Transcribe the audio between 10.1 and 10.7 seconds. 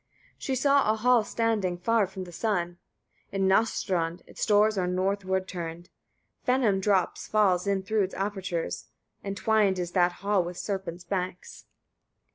hall with